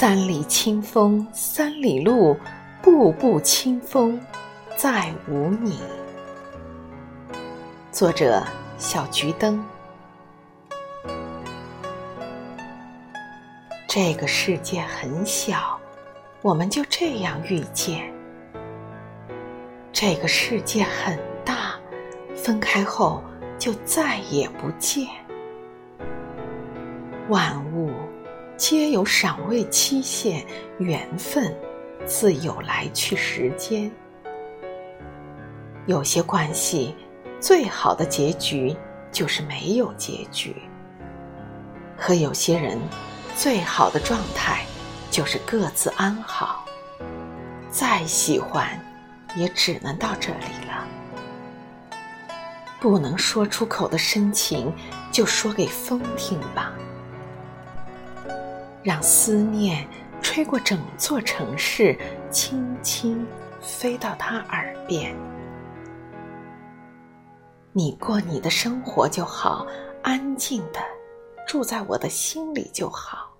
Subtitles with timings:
[0.00, 2.36] 三里清风三里路，
[2.80, 4.16] 步步清风
[4.76, 5.80] 再无你。
[7.90, 8.40] 作者：
[8.78, 9.60] 小桔灯。
[13.88, 15.76] 这个世界很小，
[16.42, 17.98] 我们就这样遇见；
[19.92, 21.72] 这个世界很大，
[22.36, 23.20] 分开后
[23.58, 25.08] 就再也不见。
[27.28, 27.90] 万物
[28.58, 30.44] 皆有赏味期限，
[30.80, 31.56] 缘分
[32.04, 33.88] 自有来去时间。
[35.86, 36.92] 有些关系，
[37.38, 38.76] 最好的结局
[39.12, 40.50] 就是没有结局；
[41.96, 42.76] 和有些人。
[43.36, 44.64] 最好的状态
[45.12, 46.64] 就是各自安好，
[47.70, 48.68] 再喜欢
[49.36, 50.84] 也只能到这里了。
[52.80, 54.74] 不能说出口的深情，
[55.12, 56.72] 就说给风听吧。
[58.82, 59.86] 让思念
[60.22, 61.98] 吹过整座城市，
[62.30, 63.26] 轻轻
[63.60, 65.14] 飞到他耳边。
[67.72, 69.66] 你过你的生活就好，
[70.02, 70.80] 安静的
[71.46, 73.30] 住在我的心里就好。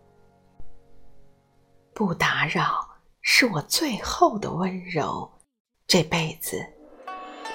[1.94, 2.88] 不打扰
[3.22, 5.28] 是我最后的温柔，
[5.86, 6.64] 这辈子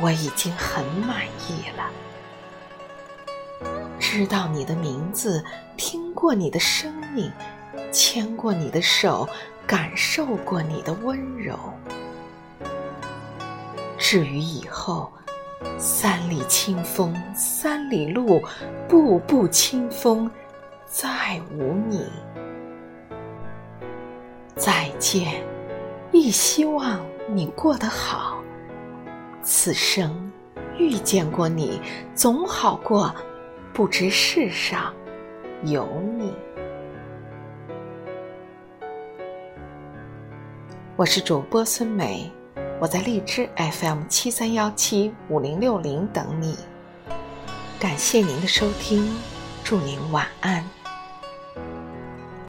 [0.01, 1.89] 我已经很满意了。
[3.99, 5.43] 知道你的名字，
[5.77, 7.31] 听过你的声音，
[7.91, 9.27] 牵过你的手，
[9.65, 11.57] 感受过你的温柔。
[13.97, 15.11] 至于以后，
[15.77, 18.41] 三里清风三里路，
[18.87, 20.29] 步步清风
[20.85, 22.05] 再无你。
[24.55, 25.43] 再见，
[26.11, 28.41] 亦希望你过得好。
[29.41, 30.31] 此生
[30.77, 31.81] 遇见过你，
[32.13, 33.13] 总好过
[33.73, 34.93] 不知世上
[35.63, 35.87] 有
[36.17, 36.33] 你。
[41.03, 42.31] 我是主播孙梅，
[42.79, 46.55] 我在荔枝 FM 七三幺七五零六零等你。
[47.77, 49.13] 感谢您的收听，
[49.65, 50.63] 祝您晚安。